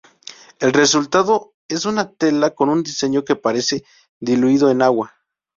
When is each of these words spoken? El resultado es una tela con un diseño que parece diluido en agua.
El 0.59 0.73
resultado 0.73 1.53
es 1.67 1.85
una 1.85 2.09
tela 2.11 2.55
con 2.55 2.69
un 2.69 2.81
diseño 2.81 3.23
que 3.23 3.35
parece 3.35 3.83
diluido 4.19 4.71
en 4.71 4.81
agua. 4.81 5.13